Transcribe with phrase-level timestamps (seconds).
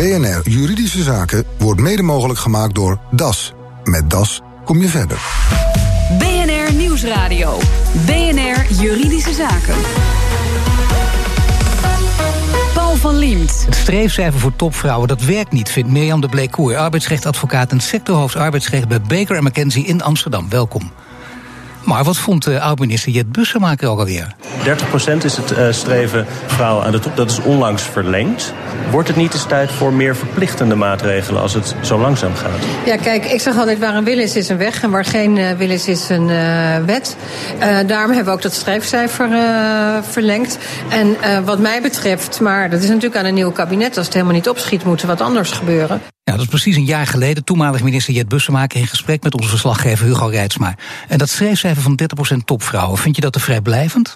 [0.00, 3.52] BNR Juridische Zaken wordt mede mogelijk gemaakt door DAS.
[3.84, 5.18] Met DAS kom je verder.
[6.18, 7.58] BNR Nieuwsradio.
[8.06, 9.74] BNR Juridische Zaken.
[12.74, 13.64] Paul van Liemt.
[13.64, 16.76] Het streefcijfer voor topvrouwen, dat werkt niet, vindt Mirjam de Bleekoer...
[16.76, 20.48] arbeidsrechtadvocaat en sectorhoofd arbeidsrecht bij Baker McKenzie in Amsterdam.
[20.48, 20.90] Welkom.
[21.84, 24.34] Maar wat vond de oud-minister Jet Bussemaker ook alweer?
[24.64, 27.16] 30% is het uh, streven vrouwen aan de top.
[27.16, 28.54] Dat is onlangs verlengd.
[28.90, 32.64] Wordt het niet eens tijd voor meer verplichtende maatregelen als het zo langzaam gaat?
[32.84, 34.82] Ja, kijk, ik zeg altijd waar een wil is, is een weg.
[34.82, 37.16] En waar geen uh, wil is, is een uh, wet.
[37.86, 39.28] daarom hebben we ook dat streefcijfer
[40.02, 40.58] verlengd.
[40.88, 43.96] En wat mij betreft, maar dat is natuurlijk aan een nieuw kabinet...
[43.96, 46.00] als het helemaal niet opschiet, moet er wat anders gebeuren.
[46.30, 47.44] Ja, dat is precies een jaar geleden.
[47.44, 50.74] Toenmalig minister Jet Bussemaker in gesprek met onze verslaggever Hugo Reitsma.
[51.08, 52.00] En dat schreefcijfer van
[52.34, 54.14] 30% topvrouwen, vind je dat te vrijblijvend?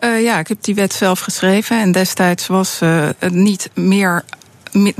[0.00, 1.80] Uh, ja, ik heb die wet zelf geschreven.
[1.80, 4.24] En destijds was uh, het niet meer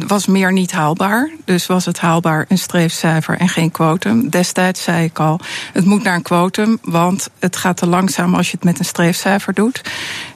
[0.06, 1.30] was meer niet haalbaar.
[1.44, 4.28] Dus was het haalbaar een streefcijfer en geen quotum.
[4.28, 5.40] Destijds zei ik al,
[5.72, 8.84] het moet naar een quotum, want het gaat te langzaam als je het met een
[8.84, 9.80] streefcijfer doet.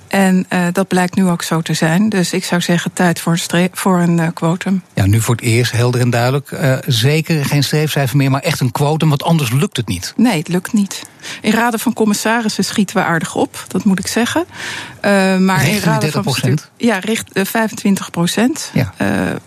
[0.08, 2.08] En uh, dat blijkt nu ook zo te zijn.
[2.08, 4.82] Dus ik zou zeggen, tijd voor een, voor een uh, quotum.
[4.94, 6.50] Ja, nu voor het eerst helder en duidelijk.
[6.50, 10.12] Uh, zeker geen streefcijfer meer, maar echt een quotum, want anders lukt het niet.
[10.16, 11.02] Nee, het lukt niet.
[11.40, 14.44] In raden van commissarissen schieten we aardig op, dat moet ik zeggen.
[15.38, 16.68] maar in raden van bestuur.
[16.76, 18.70] Ja, richt 25 procent.
[18.74, 18.92] Ja.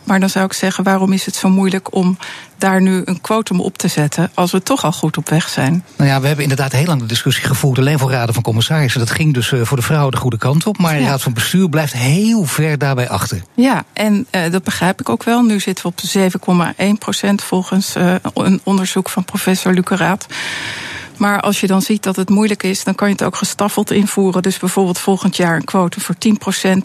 [0.04, 2.18] maar dan zou ik zeggen, waarom is het zo moeilijk om
[2.60, 5.84] daar nu een quotum op te zetten als we toch al goed op weg zijn?
[5.96, 9.00] Nou ja, we hebben inderdaad heel lang de discussie gevoerd, alleen voor raden van commissarissen.
[9.00, 11.70] Dat ging dus voor de vrouwen de goede kant op, maar de raad van bestuur
[11.70, 13.42] blijft heel ver daarbij achter.
[13.56, 15.42] Ja, en uh, dat begrijp ik ook wel.
[15.42, 20.26] Nu zitten we op 7,1 procent volgens uh, een onderzoek van professor Luceraat.
[21.20, 23.92] Maar als je dan ziet dat het moeilijk is, dan kan je het ook gestaffeld
[23.92, 24.42] invoeren.
[24.42, 26.20] Dus bijvoorbeeld volgend jaar een quote voor 10%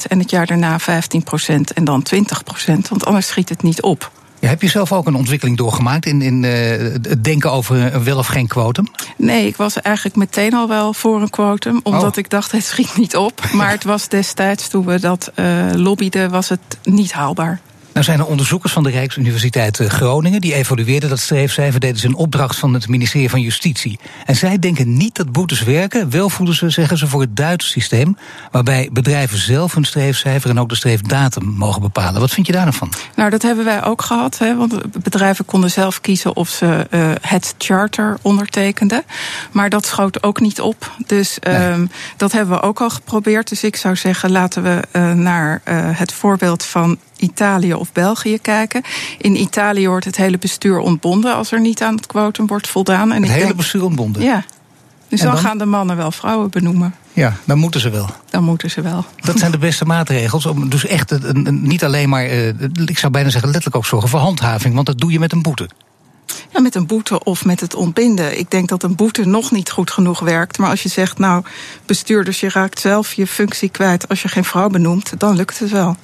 [0.08, 0.84] en het jaar daarna 15%
[1.74, 2.18] en dan 20%.
[2.66, 4.10] Want anders schiet het niet op.
[4.44, 6.52] Ja, heb je zelf ook een ontwikkeling doorgemaakt in, in uh,
[7.02, 8.86] het denken over een wel of geen quotum?
[9.16, 11.80] Nee, ik was eigenlijk meteen al wel voor een quotum.
[11.82, 12.18] Omdat oh.
[12.18, 13.40] ik dacht, het schiet niet op.
[13.52, 17.60] Maar het was destijds, toen we dat uh, lobbyden, was het niet haalbaar.
[17.94, 20.40] Nou zijn er onderzoekers van de Rijksuniversiteit eh, Groningen...
[20.40, 23.98] die evalueerden dat streefcijfer, deden ze een opdracht van het ministerie van Justitie.
[24.24, 26.10] En zij denken niet dat boetes werken.
[26.10, 28.16] Wel voelen ze, zeggen ze, voor het Duitse systeem...
[28.50, 32.20] waarbij bedrijven zelf hun streefcijfer en ook de streefdatum mogen bepalen.
[32.20, 32.92] Wat vind je daar nou van?
[33.16, 34.38] Nou, dat hebben wij ook gehad.
[34.38, 39.02] Hè, want bedrijven konden zelf kiezen of ze uh, het charter ondertekenden.
[39.52, 40.92] Maar dat schoot ook niet op.
[41.06, 41.70] Dus nee.
[41.70, 43.48] um, dat hebben we ook al geprobeerd.
[43.48, 45.60] Dus ik zou zeggen, laten we uh, naar
[45.94, 48.82] het voorbeeld van Italië of België kijken.
[49.18, 53.12] In Italië wordt het hele bestuur ontbonden als er niet aan het quotum wordt voldaan.
[53.12, 54.22] En het hele denk, bestuur ontbonden?
[54.22, 54.44] Ja.
[55.08, 56.94] Dus dan, dan, gaan de mannen wel vrouwen benoemen.
[57.12, 58.08] Ja, dan moeten ze wel.
[58.30, 59.04] Dan moeten ze wel.
[59.16, 60.46] Dat zijn de beste maatregels.
[60.46, 62.48] Om dus echt een, een, niet alleen maar, uh,
[62.84, 64.74] ik zou bijna zeggen, letterlijk ook zorgen voor handhaving.
[64.74, 65.68] Want dat doe je met een boete.
[66.52, 68.38] Ja, met een boete of met het ontbinden.
[68.38, 70.58] Ik denk dat een boete nog niet goed genoeg werkt.
[70.58, 71.44] Maar als je zegt, nou,
[71.86, 75.70] bestuurders, je raakt zelf je functie kwijt als je geen vrouw benoemt, dan lukt het
[75.70, 75.96] wel.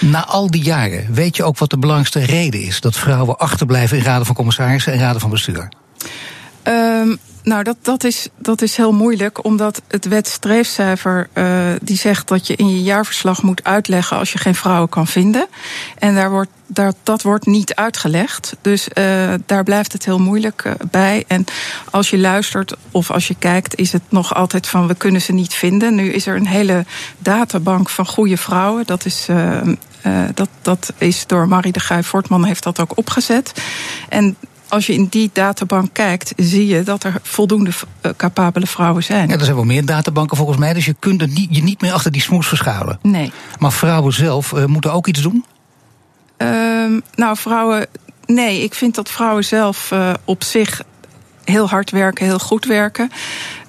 [0.00, 3.98] Na al die jaren, weet je ook wat de belangrijkste reden is dat vrouwen achterblijven
[3.98, 5.68] in raden van commissarissen en raden van bestuur?
[6.64, 12.28] Um, nou, dat, dat, is, dat is heel moeilijk, omdat het wetstreefcijfer uh, die zegt
[12.28, 15.46] dat je in je jaarverslag moet uitleggen als je geen vrouwen kan vinden.
[15.98, 18.56] En daar wordt, daar, dat wordt niet uitgelegd.
[18.60, 21.24] Dus uh, daar blijft het heel moeilijk uh, bij.
[21.26, 21.44] En
[21.90, 25.32] als je luistert of als je kijkt, is het nog altijd van we kunnen ze
[25.32, 25.94] niet vinden.
[25.94, 26.84] Nu is er een hele
[27.18, 28.86] databank van goede vrouwen.
[28.86, 29.26] Dat is.
[30.34, 33.52] Dat, dat is door Marie de Guy Fortman heeft dat ook opgezet.
[34.08, 34.36] En
[34.74, 39.28] als je in die databank kijkt, zie je dat er voldoende uh, capabele vrouwen zijn.
[39.28, 41.80] Ja, er zijn wel meer databanken volgens mij, dus je kunt er niet, je niet
[41.80, 42.98] meer achter die smoes verschuilen.
[43.02, 43.32] Nee.
[43.58, 45.44] Maar vrouwen zelf uh, moeten ook iets doen?
[46.36, 47.86] Um, nou, vrouwen.
[48.26, 50.82] Nee, ik vind dat vrouwen zelf uh, op zich
[51.44, 53.10] heel hard werken, heel goed werken.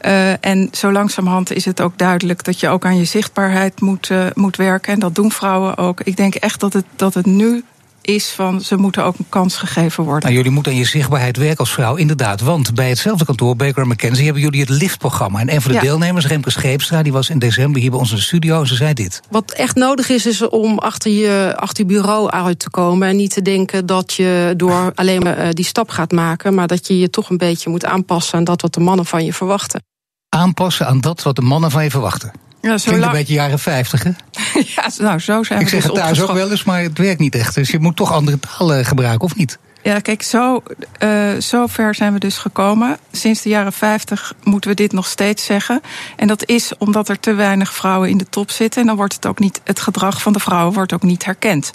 [0.06, 4.10] Uh, en zo langzamerhand is het ook duidelijk dat je ook aan je zichtbaarheid moet,
[4.10, 4.94] uh, moet werken.
[4.94, 6.02] En dat doen vrouwen ook.
[6.02, 7.64] Ik denk echt dat het, dat het nu
[8.06, 10.24] is van ze moeten ook een kans gegeven worden.
[10.24, 12.42] Nou, jullie moeten aan je zichtbaarheid werken als vrouw, inderdaad.
[12.42, 15.40] Want bij hetzelfde kantoor, Baker McKenzie, hebben jullie het liftprogramma.
[15.40, 15.84] En een van de ja.
[15.84, 18.76] deelnemers, Remke Scheepstra, die was in december hier bij ons in de studio en ze
[18.76, 19.22] zei dit.
[19.30, 23.08] Wat echt nodig is, is om achter je, achter je bureau uit te komen.
[23.08, 26.68] En niet te denken dat je door alleen maar uh, die stap gaat maken, maar
[26.68, 29.34] dat je je toch een beetje moet aanpassen aan dat wat de mannen van je
[29.34, 29.84] verwachten.
[30.30, 32.32] Aanpassen aan dat wat de mannen van je verwachten.
[32.66, 34.10] Ja, zo Klinkt een beetje jaren 50, hè?
[34.76, 36.98] ja, nou, zo zijn Ik we zeg dus het thuis ook wel eens, maar het
[36.98, 37.56] werkt niet echt.
[37.56, 39.58] Dus je moet toch andere talen gebruiken, of niet?
[39.84, 40.64] Ja, kijk, zo,
[41.04, 42.98] uh, zo ver zijn we dus gekomen.
[43.12, 45.82] Sinds de jaren 50 moeten we dit nog steeds zeggen.
[46.16, 48.82] En dat is omdat er te weinig vrouwen in de top zitten.
[48.82, 51.72] En dan wordt het ook niet, het gedrag van de vrouwen wordt ook niet herkend.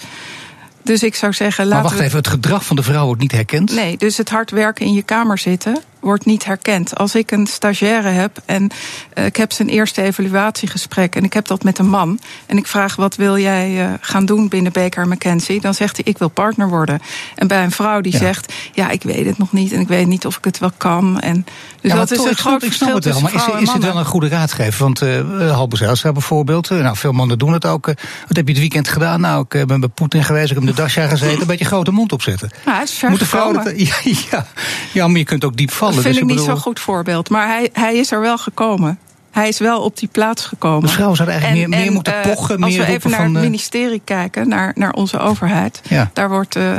[0.83, 1.69] Dus ik zou zeggen.
[1.69, 2.05] Maar wacht we...
[2.05, 3.75] even, het gedrag van de vrouw wordt niet herkend?
[3.75, 6.97] Nee, dus het hard werken in je kamer zitten wordt niet herkend.
[6.97, 8.71] Als ik een stagiaire heb en
[9.15, 12.67] uh, ik heb zijn eerste evaluatiegesprek en ik heb dat met een man en ik
[12.67, 16.29] vraag wat wil jij uh, gaan doen binnen Baker McKenzie, dan zegt hij ik wil
[16.29, 17.01] partner worden.
[17.35, 18.19] En bij een vrouw die ja.
[18.19, 20.73] zegt ja ik weet het nog niet en ik weet niet of ik het wel
[20.77, 21.21] kan.
[21.21, 21.47] En
[21.81, 23.63] dus ja, dat is toch, een ik groot snap, ik snap het wel, maar is,
[23.69, 24.83] is het wel een goede raadgever?
[24.83, 27.87] Want uh, Halbe Zijlstra bijvoorbeeld, nou veel mannen doen het ook.
[27.87, 29.21] wat heb je het weekend gedaan?
[29.21, 31.91] Nou ik ben bij Poetin geweest, ik heb in de dasja gezeten, een beetje grote
[31.91, 32.51] mond opzetten.
[32.65, 33.95] Ja, hij is Moeten vrouwen dat, ja,
[34.31, 34.47] ja,
[34.93, 35.90] ja, maar je kunt ook diep vallen.
[35.95, 36.55] Dat vind dus ik niet bedoel...
[36.55, 37.31] zo'n goed voorbeeld.
[37.31, 38.99] Maar hij, hij is er wel gekomen.
[39.31, 40.81] Hij is wel op die plaats gekomen.
[40.83, 42.57] De vrouwen zouden eigenlijk en, meer, meer en, moeten pochen.
[42.59, 45.81] Uh, als meer we even naar het ministerie kijken, naar, naar onze overheid.
[45.89, 46.11] Ja.
[46.13, 46.57] Daar wordt.
[46.57, 46.79] Uh,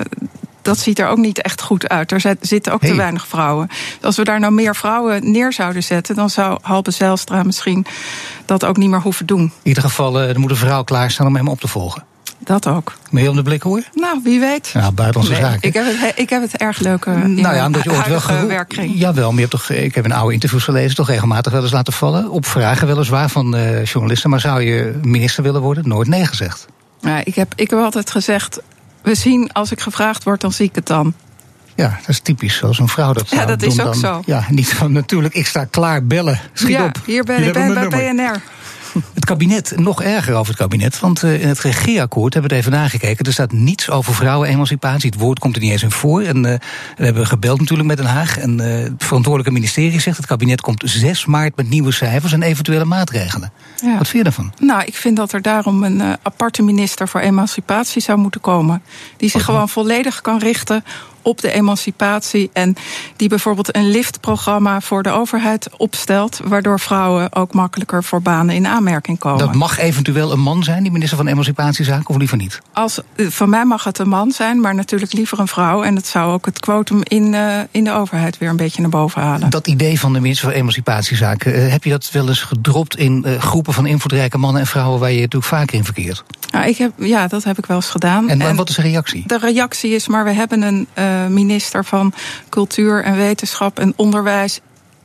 [0.62, 2.12] dat ziet er ook niet echt goed uit.
[2.12, 2.90] Er zitten ook hey.
[2.90, 3.70] te weinig vrouwen.
[4.02, 7.86] Als we daar nou meer vrouwen neer zouden zetten, dan zou Halbe Zijlstra misschien
[8.46, 9.42] dat ook niet meer hoeven doen.
[9.42, 12.04] In ieder geval, er moet een vrouw klaarstaan om hem op te volgen.
[12.44, 12.94] Dat ook.
[13.10, 13.84] Meer om de blik hoor?
[13.94, 14.68] Nou, wie weet.
[14.68, 15.68] Ja, buitenlandse nee, zaken.
[15.68, 18.08] Ik heb, het, ik heb het erg leuk uh, in nou ja, omdat je ooit
[18.08, 18.94] wel werkkring.
[18.96, 21.72] Jawel, maar je hebt toch, ik heb in oude interviews gelezen, toch regelmatig wel eens
[21.72, 22.30] laten vallen.
[22.30, 24.30] Op vragen weliswaar van uh, journalisten.
[24.30, 25.88] Maar zou je minister willen worden?
[25.88, 26.68] Nooit nee gezegd.
[27.02, 28.60] Ja, ik, heb, ik heb altijd gezegd,
[29.02, 31.14] we zien als ik gevraagd word, dan zie ik het dan.
[31.76, 33.96] Ja, dat is typisch zoals een vrouw dat zou Ja, dat doen is ook dan,
[33.96, 34.22] zo.
[34.26, 37.02] Ja, niet van natuurlijk, ik sta klaar, bellen, schiet ja, op.
[37.06, 38.42] hier ben ik bij, bij PNR.
[39.14, 41.00] Het kabinet, nog erger over het kabinet.
[41.00, 43.26] Want uh, in het regeerakkoord hebben we het even nagekeken.
[43.26, 45.10] Er staat niets over vrouwenemancipatie.
[45.10, 46.22] Het woord komt er niet eens in voor.
[46.22, 46.56] En uh,
[46.98, 48.38] we hebben gebeld natuurlijk met Den Haag.
[48.38, 50.18] En uh, het verantwoordelijke ministerie zegt...
[50.18, 53.52] het kabinet komt 6 maart met nieuwe cijfers en eventuele maatregelen.
[53.82, 53.98] Ja.
[53.98, 54.54] Wat vind je daarvan?
[54.60, 58.82] Nou, ik vind dat er daarom een aparte minister voor emancipatie zou moeten komen.
[59.18, 60.84] Die zich gewoon volledig kan richten
[61.22, 62.50] op de emancipatie.
[62.54, 62.76] En
[63.16, 66.40] die bijvoorbeeld een liftprogramma voor de overheid opstelt.
[66.44, 69.40] Waardoor vrouwen ook makkelijker voor banen in aanmerking komen.
[69.40, 72.62] Dat mag eventueel een man zijn, die minister van Emancipatiezaken, of liever niet?
[72.74, 75.84] Als, van mij mag het een man zijn, maar natuurlijk liever een vrouw.
[75.84, 78.90] En dat zou ook het quotum in, uh, in de overheid weer een beetje naar
[78.90, 79.50] boven halen.
[79.50, 83.24] Dat idee van de minister van Emancipatiezaken, uh, heb je dat wel eens gedropt in
[83.28, 86.24] uh, groepen van invloedrijke mannen en vrouwen waar je natuurlijk vaker in verkeert?
[86.52, 88.30] Nou, ik heb, ja, dat heb ik wel eens gedaan.
[88.30, 89.24] En, en wat is de reactie?
[89.28, 90.88] De reactie is, maar we hebben een
[91.30, 92.14] minister van
[92.50, 94.60] Cultuur en Wetenschap en Onderwijs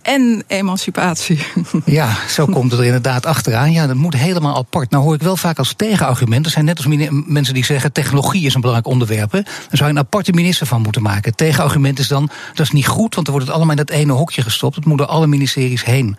[0.06, 1.38] en emancipatie.
[1.84, 3.72] Ja, zo komt het er inderdaad achteraan.
[3.72, 4.90] Ja, dat moet helemaal apart.
[4.90, 6.46] Nou hoor ik wel vaak als tegenargument.
[6.46, 9.30] Er zijn net als mensen die zeggen technologie is een belangrijk onderwerp.
[9.30, 11.24] Daar zou je een aparte minister van moeten maken.
[11.24, 13.96] Het tegenargument is dan, dat is niet goed, want er wordt het allemaal in dat
[13.96, 14.76] ene hokje gestopt.
[14.76, 16.16] Het moet door alle ministeries heen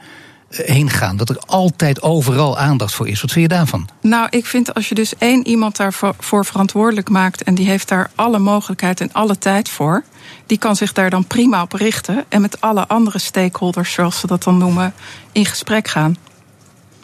[0.49, 1.17] heen gaan.
[1.17, 3.21] Dat er altijd overal aandacht voor is.
[3.21, 3.89] Wat vind je daarvan?
[4.01, 7.43] Nou, ik vind als je dus één iemand daarvoor verantwoordelijk maakt...
[7.43, 10.03] en die heeft daar alle mogelijkheid en alle tijd voor...
[10.45, 12.25] die kan zich daar dan prima op richten...
[12.29, 14.93] en met alle andere stakeholders, zoals ze dat dan noemen,
[15.31, 16.17] in gesprek gaan.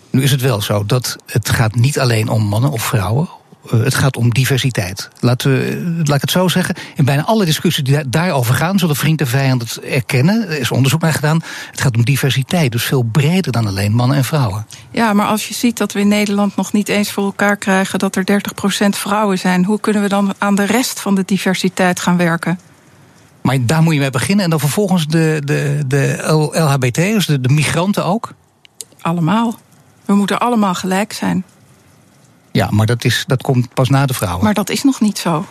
[0.10, 3.30] Nu is het wel zo dat het gaat niet alleen om mannen of vrouwen...
[3.66, 5.10] Uh, het gaat om diversiteit.
[5.20, 6.76] Laten we, laat ik het zo zeggen.
[6.96, 10.50] In bijna alle discussies die daarover gaan, zullen vriend en vijand het erkennen.
[10.50, 11.42] Er is onderzoek naar gedaan.
[11.72, 14.66] Het gaat om diversiteit, dus veel breder dan alleen mannen en vrouwen.
[14.92, 18.00] Ja, maar als je ziet dat we in Nederland nog niet eens voor elkaar krijgen
[18.00, 18.42] dat er
[18.86, 22.60] 30% vrouwen zijn, hoe kunnen we dan aan de rest van de diversiteit gaan werken?
[23.42, 26.18] Maar daar moet je mee beginnen en dan vervolgens de, de, de
[26.52, 28.34] LHBT, dus de, de migranten ook?
[29.02, 29.60] Allemaal.
[30.06, 31.46] We moeten allemaal gelijk zijn.
[32.54, 34.44] Ja, maar dat, is, dat komt pas na de vrouwen.
[34.44, 35.46] Maar dat is nog niet zo.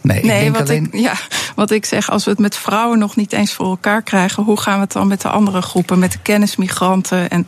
[0.00, 0.92] Nee, ik nee denk wat, alleen...
[0.92, 1.14] ik, ja,
[1.54, 4.60] wat ik zeg, als we het met vrouwen nog niet eens voor elkaar krijgen, hoe
[4.60, 7.46] gaan we het dan met de andere groepen, met de kennismigranten en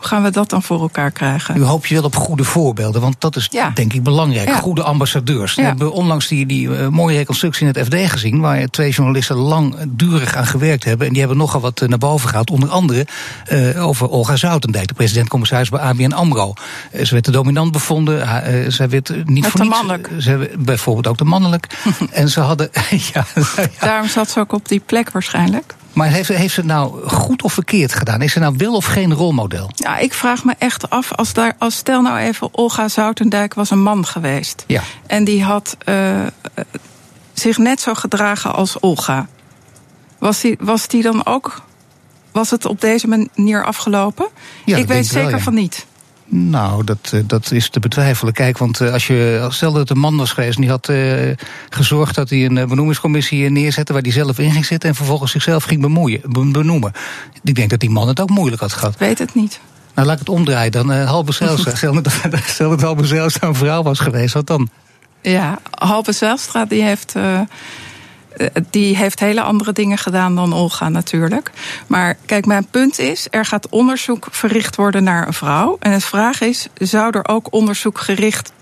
[0.00, 1.54] gaan we dat dan voor elkaar krijgen?
[1.54, 3.70] Nu hoop je wel op goede voorbeelden, want dat is ja.
[3.74, 4.48] denk ik belangrijk.
[4.48, 4.56] Ja.
[4.56, 5.54] Goede ambassadeurs.
[5.54, 9.36] We hebben onlangs die, die uh, mooie reconstructie in het FD gezien, waar twee journalisten
[9.36, 11.06] langdurig aan gewerkt hebben.
[11.06, 12.50] En die hebben nogal wat uh, naar boven gehaald.
[12.50, 13.06] Onder andere
[13.52, 16.52] uh, over Olga Zoutendijk, de president-commissaris bij ABN Amro.
[16.92, 18.26] ze werd te dominant bevonden.
[18.72, 20.10] zij werd niet voor te niets- mannelijk.
[20.18, 21.66] Ze, bijvoorbeeld ook te mannelijk.
[22.10, 22.70] en ze hadden.
[23.12, 23.26] ja.
[23.80, 25.74] Daarom zat ze ook op die plek waarschijnlijk.
[25.96, 28.22] Maar heeft, heeft ze het nou goed of verkeerd gedaan?
[28.22, 29.70] Is ze nou wel of geen rolmodel?
[29.74, 33.70] Ja, ik vraag me echt af, als, daar, als stel nou even Olga Zoutendijk was
[33.70, 34.64] een man geweest.
[34.66, 34.82] Ja.
[35.06, 36.26] En die had uh,
[37.32, 39.26] zich net zo gedragen als Olga.
[40.18, 41.62] Was die, was die dan ook.
[42.32, 44.26] Was het op deze manier afgelopen?
[44.64, 45.42] Ja, ik weet wel, zeker ja.
[45.42, 45.86] van niet.
[46.28, 48.32] Nou, dat, eh, dat is te betwijfelen.
[48.32, 50.88] Kijk, want eh, als je, stel dat het een man was geweest en die had
[50.88, 51.30] eh,
[51.68, 55.64] gezorgd dat hij een benoemingscommissie neerzette waar hij zelf in ging zitten en vervolgens zichzelf
[55.64, 56.92] ging bemoeien, be- benoemen.
[57.42, 58.92] Ik denk dat die man het ook moeilijk had gehad.
[58.92, 59.60] Ik weet het niet.
[59.94, 60.92] Nou, laat ik het omdraaien dan.
[60.92, 61.74] Uh, Halbe Zijlstra.
[61.74, 62.12] stel, dat,
[62.46, 64.68] stel dat Halbe Zijlstra een vrouw was geweest, wat dan?
[65.22, 67.40] Ja, Halbe Zijlstra die heeft, uh,
[68.70, 71.50] die heeft hele andere dingen gedaan dan Olga natuurlijk.
[71.86, 75.76] Maar kijk, mijn punt is, er gaat onderzoek verricht worden naar een vrouw.
[75.80, 78.52] En de vraag is, zou er ook onderzoek gericht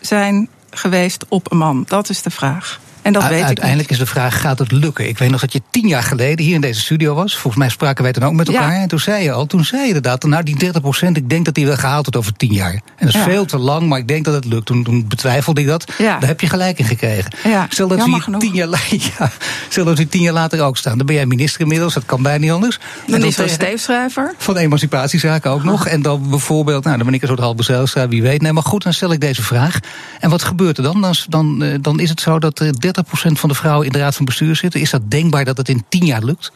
[0.00, 1.84] zijn geweest op een man?
[1.86, 2.80] Dat is de vraag.
[3.04, 5.08] En dat weet Uiteindelijk is de vraag, gaat het lukken?
[5.08, 7.32] Ik weet nog dat je tien jaar geleden hier in deze studio was.
[7.32, 8.72] Volgens mij spraken wij toen ook met elkaar.
[8.72, 11.44] En toen zei je al, toen zei je inderdaad, nou die 30 procent, ik denk
[11.44, 12.72] dat die wel gehaald wordt over tien jaar.
[12.72, 14.66] En dat is veel te lang, maar ik denk dat het lukt.
[14.66, 15.84] Toen, toen betwijfelde ik dat.
[15.98, 17.30] Daar heb je gelijk in gekregen.
[17.68, 19.30] Stel, dat we tien jaar, ja,
[19.68, 20.96] stel dat we tien jaar later ook staan.
[20.96, 22.78] Dan ben jij minister inmiddels, dat kan bijna niet anders.
[23.06, 24.34] Dan, dan is er steefschrijver.
[24.38, 25.86] Van emancipatiezaken ook nog.
[25.86, 28.42] En dan bijvoorbeeld, nou dan ben ik een soort halve Zijlstra, wie weet.
[28.42, 29.78] Nee, maar goed, dan stel ik deze vraag.
[30.20, 31.00] En wat gebeurt er dan?
[31.00, 33.98] Dan, dan, eh, dan is het zo dat 30 procent van de vrouwen in de
[33.98, 34.80] raad van bestuur zitten.
[34.80, 36.52] Is dat denkbaar dat het in tien jaar lukt?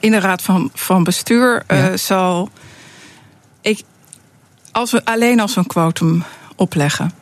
[0.00, 2.50] In de raad van, van bestuur uh, zal.
[3.60, 3.82] Ik,
[4.72, 6.24] als we, alleen als we een quotum
[6.56, 7.12] opleggen.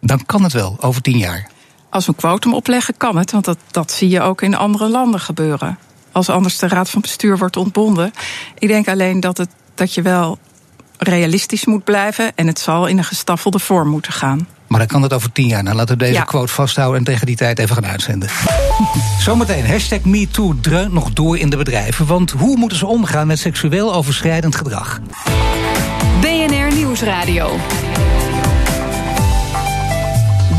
[0.00, 1.50] Dan kan het wel, over tien jaar.
[1.90, 3.30] Als we een quotum opleggen, kan het.
[3.30, 5.78] Want dat, dat zie je ook in andere landen gebeuren.
[6.12, 8.12] Als anders de raad van bestuur wordt ontbonden.
[8.58, 10.38] Ik denk alleen dat, het, dat je wel
[10.98, 12.36] realistisch moet blijven.
[12.36, 14.48] En het zal in een gestaffelde vorm moeten gaan.
[14.66, 15.62] Maar dan kan het over tien jaar.
[15.62, 18.28] Nou, laten we deze quote vasthouden en tegen die tijd even gaan uitzenden.
[19.20, 22.06] Zometeen, hashtag MeToo dreunt nog door in de bedrijven.
[22.06, 25.00] Want hoe moeten ze omgaan met seksueel overschrijdend gedrag?
[26.20, 27.56] BNR Nieuwsradio.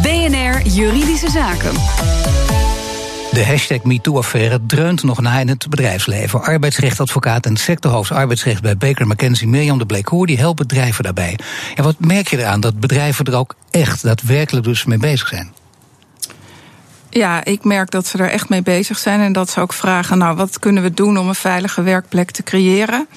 [0.02, 1.74] BNR Juridische Zaken.
[3.38, 6.42] De hashtag MeToo-affaire dreunt nog na in het bedrijfsleven.
[6.42, 11.40] Arbeidsrechtadvocaat en sectorhoofd arbeidsrecht bij Baker McKenzie, Mirjam de Bleekhoor, die helpen bedrijven daarbij.
[11.76, 15.54] En wat merk je eraan dat bedrijven er ook echt daadwerkelijk dus mee bezig zijn?
[17.10, 20.18] Ja, ik merk dat ze er echt mee bezig zijn en dat ze ook vragen:
[20.18, 23.08] nou, wat kunnen we doen om een veilige werkplek te creëren?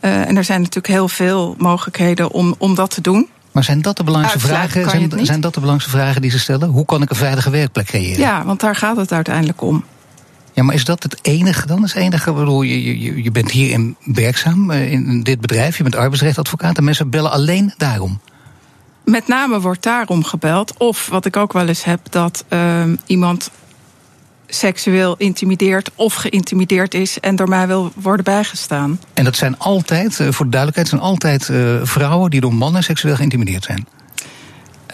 [0.00, 3.28] Uh, en er zijn natuurlijk heel veel mogelijkheden om, om dat te doen.
[3.52, 4.90] Maar zijn dat de belangrijkste vragen?
[4.90, 6.68] Zijn, zijn, dat de belangrijkste vragen die ze stellen?
[6.68, 8.20] Hoe kan ik een veilige werkplek creëren?
[8.20, 9.84] Ja, want daar gaat het uiteindelijk om.
[10.52, 11.84] Ja, maar is dat het enige dan?
[11.84, 15.82] Is het enige, bedoel, je, je, je bent hierin werkzaam eh, in dit bedrijf, je
[15.82, 18.20] bent arbeidsrechtadvocaat en mensen bellen alleen daarom.
[19.04, 20.74] Met name wordt daarom gebeld.
[20.78, 23.50] Of wat ik ook wel eens heb, dat uh, iemand
[24.50, 29.00] seksueel intimideerd of geïntimideerd is en door mij wil worden bijgestaan.
[29.14, 32.82] En dat zijn altijd, eh, voor de duidelijkheid, zijn altijd uh, vrouwen die door mannen
[32.82, 33.86] seksueel geïntimideerd zijn.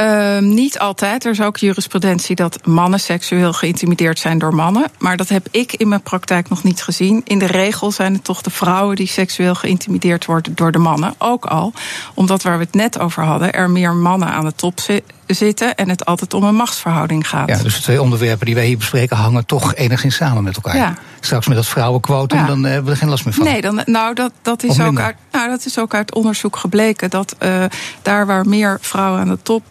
[0.01, 1.25] Uh, niet altijd.
[1.25, 4.91] Er is ook jurisprudentie dat mannen seksueel geïntimideerd zijn door mannen.
[4.99, 7.23] Maar dat heb ik in mijn praktijk nog niet gezien.
[7.25, 11.15] In de regel zijn het toch de vrouwen die seksueel geïntimideerd worden door de mannen.
[11.19, 11.73] Ook al
[12.15, 14.81] omdat waar we het net over hadden, er meer mannen aan de top
[15.27, 17.49] zitten en het altijd om een machtsverhouding gaat.
[17.49, 20.77] Ja, dus de twee onderwerpen die wij hier bespreken hangen toch enigszins samen met elkaar.
[20.77, 20.95] Ja.
[21.21, 23.45] Straks met dat vrouwenquotum, dan hebben we er geen last meer van.
[23.45, 27.11] Nee, dan, nou, dat, dat, is ook uit, nou, dat is ook uit onderzoek gebleken
[27.11, 27.65] dat uh,
[28.03, 29.63] daar waar meer vrouwen aan de top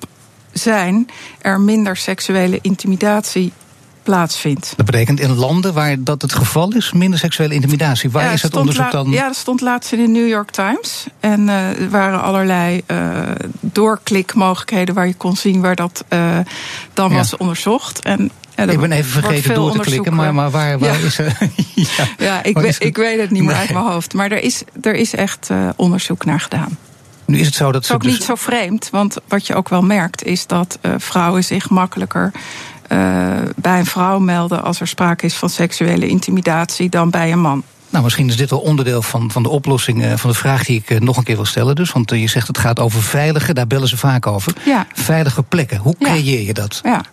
[0.52, 1.10] zijn,
[1.42, 3.54] er minder seksuele intimidatie
[4.06, 4.74] plaatsvindt.
[4.76, 8.12] Dat betekent in landen waar dat het geval is, minder seksuele intimidatie.
[8.12, 9.10] Waar is het onderzoek dan?
[9.10, 11.06] Ja, dat stond laatst in de New York Times.
[11.20, 13.22] En uh, er waren allerlei uh,
[13.60, 16.38] doorklikmogelijkheden waar je kon zien waar dat uh,
[16.94, 17.16] dan ja.
[17.16, 18.02] was onderzocht.
[18.02, 21.06] En ja, ik ben even vergeten door te klikken, maar, maar waar, waar ja.
[21.06, 21.38] is er?
[21.98, 23.60] ja, ja ik, weet, ik weet het niet meer nee.
[23.60, 24.14] uit mijn hoofd.
[24.14, 26.78] Maar er is, er is echt onderzoek naar gedaan.
[27.26, 28.12] Nu is het zo dat het is ook dus...
[28.12, 32.32] niet zo vreemd, want wat je ook wel merkt is dat uh, vrouwen zich makkelijker
[33.56, 37.64] bij een vrouw melden als er sprake is van seksuele intimidatie dan bij een man.
[37.90, 40.84] Nou, misschien is dit wel onderdeel van, van de oplossing uh, van de vraag die
[40.86, 41.76] ik nog een keer wil stellen.
[41.76, 44.54] Dus, want je zegt het gaat over veilige, daar bellen ze vaak over.
[44.66, 44.88] Ja.
[44.94, 45.78] Veilige plekken.
[45.78, 46.80] Hoe creëer je dat?
[46.84, 47.04] Ja.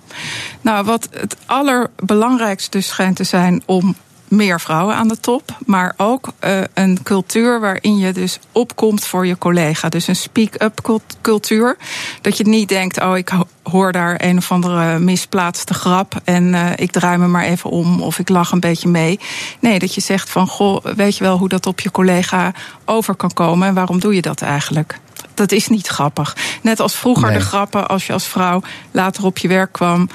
[0.61, 3.97] Nou, wat het allerbelangrijkste dus schijnt te zijn om
[4.33, 9.27] meer vrouwen aan de top, maar ook uh, een cultuur waarin je dus opkomt voor
[9.27, 9.89] je collega.
[9.89, 11.77] Dus een speak-up cultuur.
[12.21, 13.31] Dat je niet denkt, oh, ik
[13.63, 18.03] hoor daar een of andere misplaatste grap en uh, ik draai me maar even om
[18.03, 19.21] of ik lach een beetje mee.
[19.61, 22.53] Nee, dat je zegt van, goh, weet je wel hoe dat op je collega
[22.85, 24.99] over kan komen en waarom doe je dat eigenlijk?
[25.35, 26.37] Dat is niet grappig.
[26.63, 27.39] Net als vroeger nee.
[27.39, 30.09] de grappen als je als vrouw later op je werk kwam.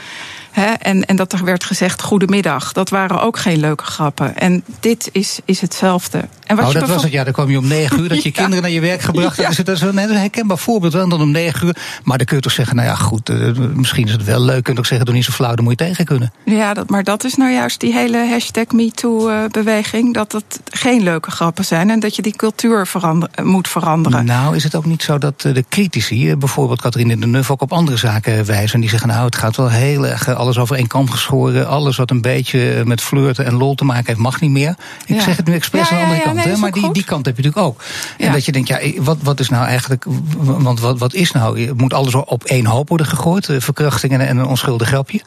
[0.59, 2.71] Hè, en, en dat er werd gezegd goedemiddag.
[2.71, 4.37] Dat waren ook geen leuke grappen.
[4.37, 6.27] En dit is, is hetzelfde.
[6.45, 7.23] En wat oh, je dat was het, ja.
[7.23, 8.35] Dan kwam je om negen uur dat je ja.
[8.35, 9.49] kinderen naar je werk gebracht ja.
[9.63, 10.93] Dat is een herkenbaar voorbeeld.
[10.93, 11.75] Wel dan om negen uur.
[12.03, 14.55] Maar dan kun je toch zeggen, nou ja, goed, uh, misschien is het wel leuk.
[14.55, 16.31] Je kunt ook zeggen, doe niet zo flauw, dan moet je tegen kunnen.
[16.45, 20.13] Ja, dat, maar dat is nou juist die hele hashtag MeToo-beweging.
[20.13, 21.89] Dat het geen leuke grappen zijn.
[21.89, 24.25] En dat je die cultuur verander, moet veranderen.
[24.25, 27.73] Nou, is het ook niet zo dat de critici, bijvoorbeeld Catherine de Neuf, ook op
[27.73, 28.73] andere zaken wijzen.
[28.73, 31.67] En die zeggen, nou, het gaat wel heel erg alles over één kam geschoren.
[31.67, 34.75] Alles wat een beetje met flirten en lol te maken heeft, mag niet meer.
[35.05, 35.21] Ik ja.
[35.21, 36.35] zeg het nu expres ja, aan de andere kant.
[36.35, 37.83] Nee, hè, maar die, die kant heb je natuurlijk ook.
[38.17, 40.05] En dat je denkt, ja, wat, wat is nou eigenlijk.
[40.37, 41.73] Want wat, wat is nou?
[41.73, 43.49] Moet alles op één hoop worden gegooid?
[43.57, 45.21] Verkrachtingen en een onschuldig grapje?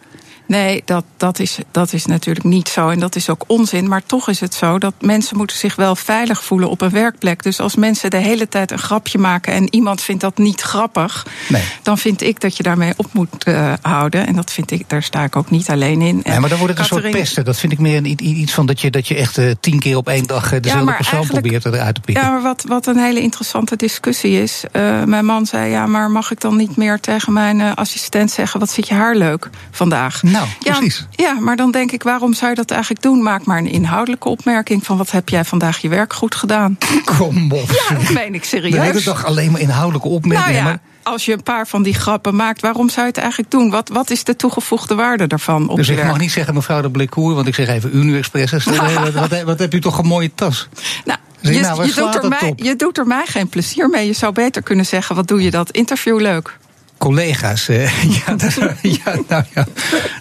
[0.50, 2.88] Nee, dat, dat, is, dat is natuurlijk niet zo.
[2.88, 3.88] En dat is ook onzin.
[3.88, 7.42] Maar toch is het zo dat mensen moeten zich wel veilig voelen op een werkplek.
[7.42, 11.26] Dus als mensen de hele tijd een grapje maken en iemand vindt dat niet grappig,
[11.48, 11.62] Nee.
[11.82, 14.26] dan vind ik dat je daarmee op moet eh, houden.
[14.26, 16.20] En dat vind ik, daar sta ik ook niet alleen in.
[16.24, 17.44] Nee, maar dan wordt het een soort pesten.
[17.44, 20.08] Dat vind ik meer iets van dat je, dat je echt eh, tien keer op
[20.08, 22.24] één dag eh, dezelfde persoon probeert eruit te pikken.
[22.24, 24.64] Ja, maar wat, wat een hele interessante discussie is.
[25.04, 28.70] mijn man zei: Ja, maar mag ik dan niet meer tegen mijn assistent zeggen: Wat
[28.70, 30.22] zit je haar leuk vandaag?
[30.22, 31.06] Nou, ja, precies.
[31.10, 33.22] Ja, maar dan denk ik: Waarom zou je dat eigenlijk doen?
[33.22, 36.78] Maak maar een inhoudelijke opmerking van: Wat heb jij vandaag je werk goed gedaan?
[37.18, 37.70] Kom op.
[37.88, 38.72] Ja, dat meen ik serieus.
[38.74, 40.56] De hele dag alleen maar inhoudelijke nou opmerkingen.
[40.56, 43.50] ja, maar- als je een paar van die grappen maakt, waarom zou je het eigenlijk
[43.50, 43.70] doen?
[43.70, 46.08] Wat, wat is de toegevoegde waarde daarvan op Dus ik werk?
[46.08, 48.64] mag niet zeggen mevrouw de Blekoer, want ik zeg even u nu expresses.
[49.04, 50.68] wat, wat, wat heb u toch een mooie tas?
[51.04, 53.88] Nou, Zeg je, je, nou, je, doet er mij, je doet er mij geen plezier
[53.88, 54.06] mee.
[54.06, 56.58] Je zou beter kunnen zeggen: Wat doe je dat interview leuk?
[57.00, 59.66] Collega's, eh, ja, dat, ja, nou ja,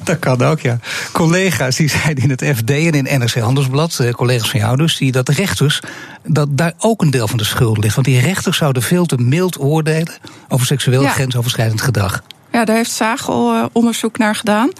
[0.03, 0.79] dat kan ook, ja.
[1.11, 4.97] Collega's die zeiden in het FD en in NRC Handelsblad, eh, collega's van jou dus,
[4.97, 5.79] die dat de rechters,
[6.27, 7.95] dat daar ook een deel van de schuld ligt.
[7.95, 10.13] Want die rechters zouden veel te mild oordelen
[10.47, 11.09] over seksueel Ja.
[11.09, 12.23] grensoverschrijdend gedrag.
[12.51, 14.71] Ja, daar heeft Zagel eh, onderzoek naar gedaan.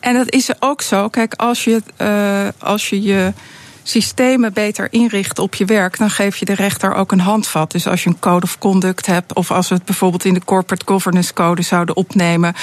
[0.00, 1.08] En dat is ook zo.
[1.08, 3.32] Kijk, als je, eh, als je je
[3.88, 7.70] systemen beter inricht op je werk, dan geef je de rechter ook een handvat.
[7.70, 10.44] Dus als je een code of conduct hebt, of als we het bijvoorbeeld in de
[10.44, 12.54] corporate governance code zouden opnemen,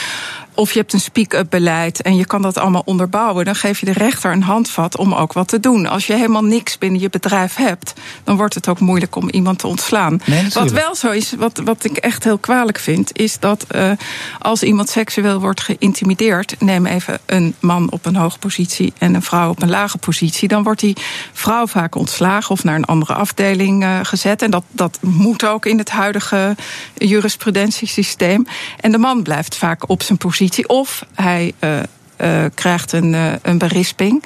[0.55, 3.85] of je hebt een speak-up beleid en je kan dat allemaal onderbouwen, dan geef je
[3.85, 5.88] de rechter een handvat om ook wat te doen.
[5.88, 7.93] Als je helemaal niks binnen je bedrijf hebt,
[8.24, 10.21] dan wordt het ook moeilijk om iemand te ontslaan.
[10.25, 13.91] Nee, wat wel zo is, wat, wat ik echt heel kwalijk vind, is dat eh,
[14.39, 19.21] als iemand seksueel wordt geïntimideerd, neem even een man op een hoge positie en een
[19.21, 20.97] vrouw op een lage positie, dan wordt die
[21.33, 24.41] vrouw vaak ontslagen of naar een andere afdeling eh, gezet.
[24.41, 26.55] En dat, dat moet ook in het huidige
[26.93, 28.47] jurisprudentiesysteem.
[28.79, 31.79] En de man blijft vaak op zijn positie of hij eh,
[32.15, 34.23] eh, krijgt een, eh, een berisping.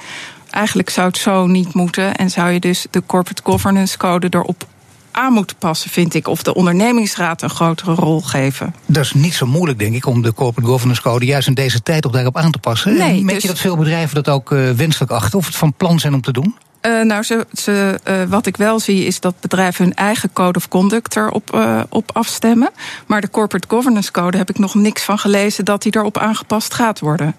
[0.50, 4.66] Eigenlijk zou het zo niet moeten en zou je dus de corporate governance code erop
[5.10, 6.28] aan moeten passen, vind ik.
[6.28, 8.74] Of de ondernemingsraad een grotere rol geven.
[8.86, 11.82] Dat is niet zo moeilijk, denk ik, om de corporate governance code juist in deze
[11.82, 12.96] tijd ook daarop aan te passen.
[12.96, 15.98] Nee, Merk dus- je dat veel bedrijven dat ook wenselijk achten of het van plan
[15.98, 16.54] zijn om te doen?
[16.80, 20.58] Eh, nou, ze, ze, eh, wat ik wel zie is dat bedrijven hun eigen code
[20.58, 22.70] of conduct erop eh, op afstemmen.
[23.06, 26.74] Maar de corporate governance code heb ik nog niks van gelezen dat die erop aangepast
[26.74, 27.34] gaat worden.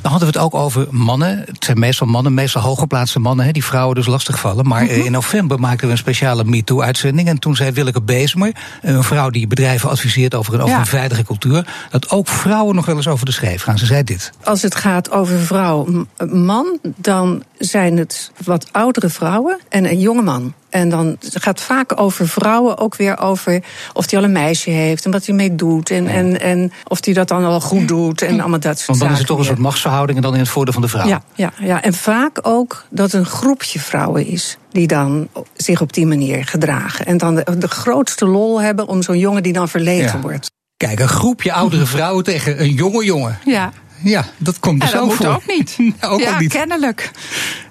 [0.00, 1.38] Dan hadden we het ook over mannen.
[1.46, 4.66] Het zijn meestal mannen, meestal hooggeplaatste mannen, hè, die vrouwen dus lastigvallen.
[4.68, 4.90] Maar Mhm.
[4.92, 7.28] eh, in november maakten we een speciale MeToo-uitzending.
[7.28, 10.84] En toen zei Willeke Bezemer, een vrouw die bedrijven adviseert over een, over Ja.
[10.86, 13.78] veilige cultuur, dat ook vrouwen nog wel eens over de schreef gaan.
[13.78, 14.32] Ze zei dit.
[14.44, 20.52] Als het gaat over vrouw-man, dan zijn het wat oudere vrouwen en een jonge man.
[20.76, 23.62] En dan het gaat vaak over vrouwen ook weer over
[23.92, 25.90] of hij al een meisje heeft en wat hij mee doet.
[25.90, 29.00] En, en, en of hij dat dan al goed doet en allemaal dat soort Want
[29.00, 31.06] dan is het toch een soort machtsverhouding en dan in het voordeel van de vrouw.
[31.06, 35.92] Ja, ja, ja, en vaak ook dat een groepje vrouwen is die dan zich op
[35.92, 37.06] die manier gedragen.
[37.06, 40.20] En dan de, de grootste lol hebben om zo'n jongen die dan verlegen Ja.
[40.20, 40.50] wordt.
[40.76, 43.38] Kijk, een groepje oudere vrouwen tegen een jonge jongen.
[43.44, 43.72] Ja,
[44.08, 45.26] Ja, dat komt dus dat ook moet voor.
[45.26, 45.76] ook niet.
[46.00, 46.52] ook, ja, ook niet.
[46.52, 47.10] kennelijk.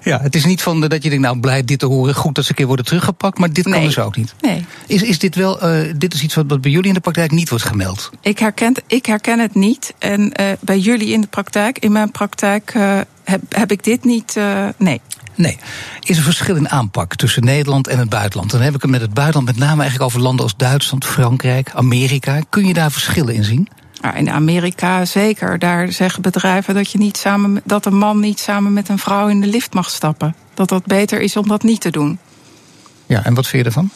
[0.02, 2.44] Ja, het is niet van dat je denkt, nou blij dit te horen, goed dat
[2.44, 3.84] ze een keer worden teruggepakt, maar dit kan Nee.
[3.84, 4.34] dus ook niet.
[4.40, 4.64] Nee.
[4.86, 7.30] Is, is dit wel, eh, dit is iets wat, wat bij jullie in de praktijk
[7.30, 8.10] niet wordt gemeld?
[8.20, 9.94] Ik herken, ik herken het niet.
[9.98, 14.04] En eh, bij jullie in de praktijk, in mijn praktijk, eh, heb, heb ik dit
[14.04, 14.36] niet.
[14.76, 15.00] nee.
[15.34, 15.58] Nee.
[16.00, 18.50] Is er verschil in aanpak tussen Nederland en het buitenland?
[18.50, 21.70] Dan heb ik het met het buitenland met name eigenlijk over landen als Duitsland, Frankrijk,
[21.74, 22.40] Amerika.
[22.48, 23.68] Kun je daar verschillen in zien?
[24.06, 25.58] Nou, in Amerika zeker.
[25.58, 29.28] Daar zeggen bedrijven dat, je niet samen, dat een man niet samen met een vrouw
[29.28, 30.34] in de lift mag stappen.
[30.54, 32.18] Dat dat beter is om dat niet te doen.
[33.06, 33.90] Ja, en wat vind je ervan?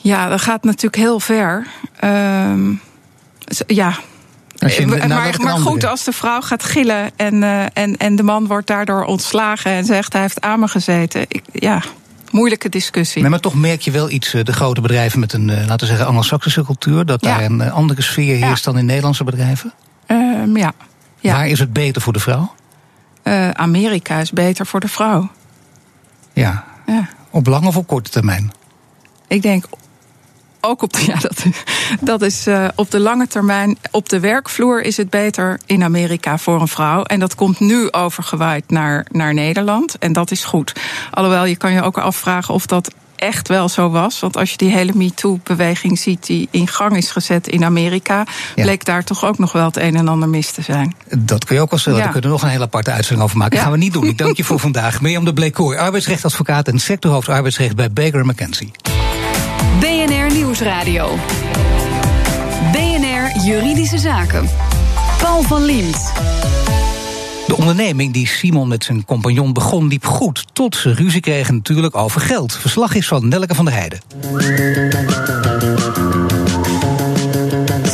[0.00, 1.66] Ja, dat gaat natuurlijk heel ver.
[2.00, 2.72] Ehm,
[3.66, 3.96] ja.
[4.54, 8.22] Je- nou, maar maar goed, als de vrouw gaat gillen en, eh, en, en de
[8.22, 11.20] man wordt daardoor ontslagen en zegt hij heeft aan me gezeten.
[11.28, 11.82] Ik, ja,
[12.32, 13.20] moeilijke discussie.
[13.20, 15.78] Nee, maar toch merk je wel iets, eh, de grote bedrijven met een, eh, laten
[15.78, 17.36] we zeggen, Anglo-Saxische cultuur, dat Ja.
[17.36, 19.72] daar een eh, andere sfeer heerst dan in Nederlandse bedrijven.
[20.06, 20.72] Ehm, ja.
[21.20, 21.32] ja.
[21.32, 22.56] Waar is het beter voor de vrouw?
[23.52, 25.30] Amerika is beter voor de vrouw.
[26.32, 26.64] Ja.
[26.86, 27.08] Ja.
[27.30, 28.52] Op lange of op korte termijn?
[29.26, 29.64] Ik denk
[30.60, 31.44] ook op de, ja, dat,
[32.00, 33.78] dat is eh, op de lange termijn.
[33.90, 37.02] Op de werkvloer is het beter in Amerika voor een vrouw.
[37.02, 39.98] En dat komt nu overgewaaid naar, naar Nederland.
[39.98, 40.72] En dat is goed.
[41.10, 44.20] Alhoewel, je kan je ook afvragen of dat echt wel zo was.
[44.20, 48.62] Want als je die hele MeToo-beweging ziet die in gang is gezet in Amerika, Ja.
[48.62, 50.94] bleek daar toch ook nog wel het een en ander mis te zijn.
[51.18, 51.98] Dat kun je ook wel stellen.
[51.98, 52.04] Ja.
[52.04, 53.56] Daar kunnen we nog een hele aparte uitzending over maken.
[53.56, 53.62] Ja.
[53.62, 54.04] gaan we niet doen.
[54.06, 55.00] Ik dank je voor vandaag.
[55.00, 58.70] Mirjam de Bleekoor, arbeidsrechtadvocaat en sectorhoofd arbeidsrecht bij Baker McKenzie.
[59.80, 61.18] BNR Nieuwsradio.
[62.72, 64.48] BNR Juridische Zaken.
[65.18, 66.12] Paul van Liemt.
[67.46, 70.44] De onderneming die Simon met zijn compagnon begon liep goed.
[70.52, 72.52] Tot ze ruzie kregen natuurlijk over geld.
[72.56, 74.00] Verslag is van Nelke van der Heijden.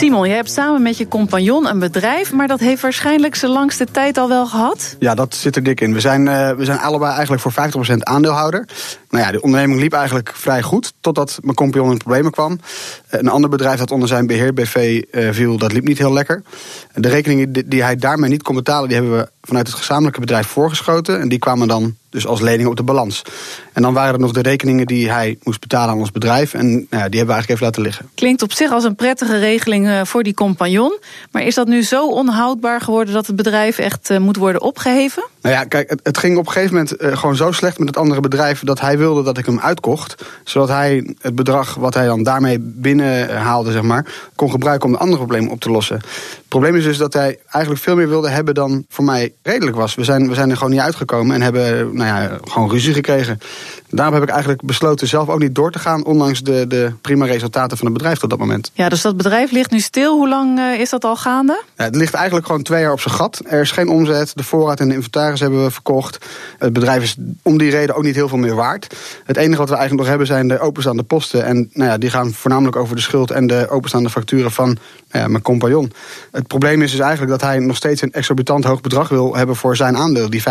[0.05, 3.85] Simon, je hebt samen met je compagnon een bedrijf, maar dat heeft waarschijnlijk zijn langste
[3.85, 4.97] tijd al wel gehad?
[4.99, 5.93] Ja, dat zit er dik in.
[5.93, 8.69] We zijn, uh, we zijn allebei eigenlijk voor 50% aandeelhouder.
[9.11, 12.61] Nou ja, de onderneming liep eigenlijk vrij goed, totdat mijn compagnon in problemen kwam.
[13.09, 16.43] Een ander bedrijf dat onder zijn beheer BV uh, viel, dat liep niet heel lekker.
[16.95, 20.47] De rekeningen die hij daarmee niet kon betalen, die hebben we vanuit het gezamenlijke bedrijf
[20.47, 21.21] voorgeschoten.
[21.21, 23.23] En die kwamen dan dus als lening op de balans.
[23.73, 26.55] En dan waren er nog de rekeningen die hij moest betalen aan ons bedrijf.
[26.55, 28.09] En nou ja, die hebben we eigenlijk even laten liggen.
[28.15, 30.99] Klinkt op zich als een prettige regeling uh, voor die compagnon.
[31.31, 35.25] Maar is dat nu zo onhoudbaar geworden dat het bedrijf echt uh, moet worden opgeheven?
[35.45, 37.89] Nou ja, kijk, het, het ging op een gegeven moment uh, gewoon zo slecht met
[37.89, 40.25] het andere bedrijf dat hij wilde dat ik hem uitkocht.
[40.45, 44.99] Zodat hij het bedrag wat hij dan daarmee binnenhaalde, zeg maar, kon gebruiken om de
[44.99, 45.97] andere problemen op te lossen.
[45.97, 49.77] Het probleem is dus dat hij eigenlijk veel meer wilde hebben dan voor mij redelijk
[49.77, 49.95] was.
[49.95, 53.39] We zijn, we zijn er gewoon niet uitgekomen en hebben nou ja, gewoon ruzie gekregen.
[53.89, 57.27] Daarom heb ik eigenlijk besloten zelf ook niet door te gaan, ondanks de, de prima
[57.27, 58.71] resultaten van het bedrijf tot dat moment.
[58.73, 60.17] Ja, dus dat bedrijf ligt nu stil.
[60.17, 61.63] Hoe lang uh, is dat al gaande?
[61.77, 63.41] Ja, het ligt eigenlijk gewoon twee jaar op zijn gat.
[63.47, 64.33] Er is geen omzet.
[64.35, 66.27] De voorraad en de inventaris hebben we verkocht.
[66.59, 68.97] Het bedrijf is om die reden ook niet heel veel meer waard.
[69.25, 71.45] Het enige wat we eigenlijk nog hebben zijn de openstaande posten.
[71.45, 75.25] En nou ja, die gaan voornamelijk over de schuld en de openstaande facturen van nou
[75.25, 75.93] ja, mijn compagnon.
[76.33, 79.57] Het probleem is dus eigenlijk dat hij nog steeds een exorbitant hoog bedrag wil hebben
[79.57, 80.45] voor zijn aandeel, die 50%.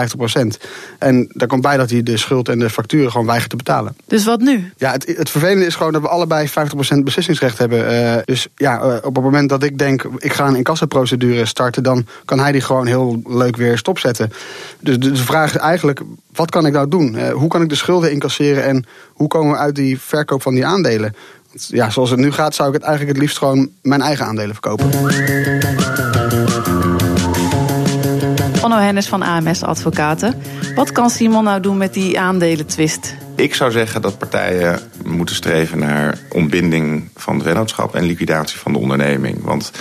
[1.00, 3.96] En daar komt bij dat hij de schuld en de facturen gewoon weigert te betalen.
[4.06, 4.72] Dus wat nu?
[4.78, 6.52] Ja, het, het vervelende is gewoon dat we allebei 50%
[7.04, 7.94] beslissingsrecht hebben.
[7.94, 11.84] Uh, dus ja, uh, op het moment dat ik denk, ik ga een incassoprocedure starten,
[11.84, 14.32] dan kan hij die gewoon heel leuk weer stopzetten.
[14.84, 16.02] Dus de, de vraag is eigenlijk,
[16.34, 17.16] wat kan ik nou doen?
[17.16, 20.54] Uh, hoe kan ik de schulden incasseren en hoe komen we uit die verkoop van
[20.54, 21.16] die aandelen?
[21.50, 24.26] Want, ja, zoals het nu gaat, zou ik het eigenlijk het liefst gewoon mijn eigen
[24.26, 24.86] aandelen verkopen.
[28.64, 30.42] Onno Hennis van AMS Advocaten.
[30.76, 33.16] Wat kan Simon nou doen met die aandelentwist?
[33.36, 38.74] Ik zou zeggen dat partijen moeten streven naar ontbinding van het vennootschap en liquidatie van
[38.74, 39.44] de onderneming.
[39.44, 39.72] Want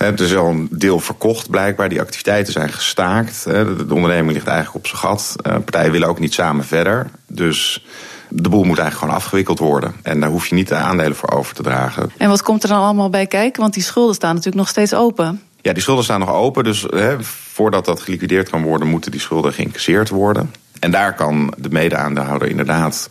[0.00, 1.88] er is al een deel verkocht blijkbaar.
[1.88, 3.44] Die activiteiten zijn gestaakt.
[3.44, 5.36] De onderneming ligt eigenlijk op zijn gat.
[5.42, 7.10] Partijen willen ook niet samen verder.
[7.26, 7.84] Dus
[8.28, 9.94] de boel moet eigenlijk gewoon afgewikkeld worden.
[10.02, 12.10] En daar hoef je niet de aandelen voor over te dragen.
[12.16, 13.60] En wat komt er dan allemaal bij kijken?
[13.60, 15.42] Want die schulden staan natuurlijk nog steeds open.
[15.60, 16.64] Ja, die schulden staan nog open.
[16.64, 20.54] Dus hè, voordat dat geliquideerd kan worden, moeten die schulden geïncasseerd worden.
[20.78, 23.08] En daar kan de mede-aandeelhouder inderdaad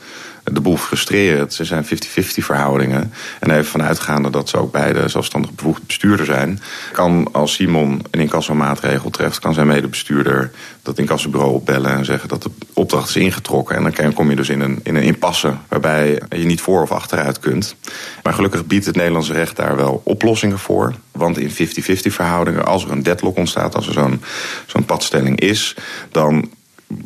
[0.53, 1.51] de boel frustreren.
[1.51, 1.87] Ze zijn 50-50
[2.19, 3.13] verhoudingen.
[3.39, 6.59] En even vanuitgaande dat ze ook beide zelfstandig bevoegd bestuurder zijn...
[6.91, 9.39] kan als Simon een incassomaatregel treft...
[9.39, 10.51] kan zijn medebestuurder
[10.83, 13.75] dat incassobureau opbellen en zeggen dat de opdracht is ingetrokken.
[13.75, 16.91] En dan kom je dus in een, in een impasse waarbij je niet voor of
[16.91, 17.75] achteruit kunt.
[18.23, 20.93] Maar gelukkig biedt het Nederlandse recht daar wel oplossingen voor.
[21.11, 21.53] Want in 50-50
[22.01, 23.75] verhoudingen, als er een deadlock ontstaat...
[23.75, 24.21] als er zo'n
[24.65, 25.75] zo'n padstelling is,
[26.11, 26.49] dan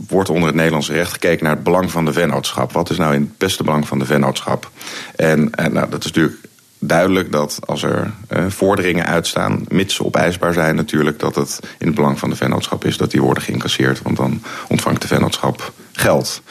[0.08, 2.72] wordt onder het Nederlandse recht gekeken naar het belang van de vennootschap.
[2.72, 4.72] Wat is nou in het beste belang van de vennootschap?
[5.16, 6.38] En, en nou, dat is natuurlijk
[6.80, 11.88] duidelijk dat als er uh, vorderingen uitstaan, mits ze opeisbaar zijn natuurlijk, dat het in
[11.88, 14.02] het belang van de vennootschap is dat die worden geïncasseerd.
[14.02, 16.42] Want dan ontvangt de vennootschap geld.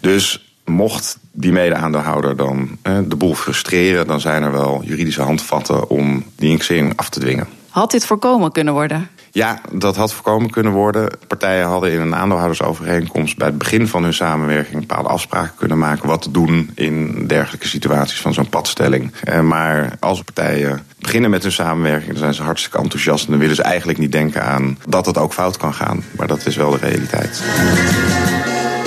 [0.00, 5.88] Dus mocht die mede-aandeelhouder dan uh, de boel frustreren, dan zijn er wel juridische handvatten
[5.88, 7.48] om die incassering af te dwingen.
[7.68, 9.08] Had dit voorkomen kunnen worden?
[9.32, 11.10] Ja, dat had voorkomen kunnen worden.
[11.26, 16.08] Partijen hadden in een aandeelhoudersovereenkomst bij het begin van hun samenwerking bepaalde afspraken kunnen maken
[16.08, 19.12] wat te doen in dergelijke situaties van zo'n padstelling.
[19.42, 23.56] Maar als partijen beginnen met hun samenwerking, dan zijn ze hartstikke enthousiast en dan willen
[23.56, 26.04] ze eigenlijk niet denken aan dat het ook fout kan gaan.
[26.16, 27.42] Maar dat is wel de realiteit.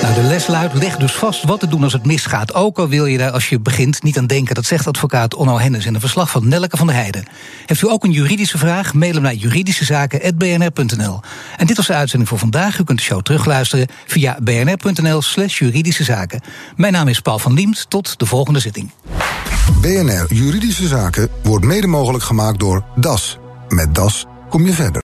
[0.04, 2.54] Nou, de les luidt, leg dus vast wat te doen als het misgaat.
[2.54, 4.54] Ook al wil je daar als je begint niet aan denken.
[4.54, 7.24] Dat zegt advocaat Onno Hennis in een verslag van Nelleke van der Heijden.
[7.66, 8.94] Heeft u ook een juridische vraag?
[8.94, 11.20] Mail hem naar juridischezaken.bnr.nl.
[11.56, 12.78] En dit was de uitzending voor vandaag.
[12.78, 16.40] U kunt de show terugluisteren via bnr.nl slash juridische zaken.
[16.76, 17.86] Mijn naam is Paul van Liemt.
[17.88, 18.90] Tot de volgende zitting.
[19.80, 23.38] BNR Juridische Zaken wordt mede mogelijk gemaakt door DAS.
[23.68, 25.02] Met DAS kom je verder.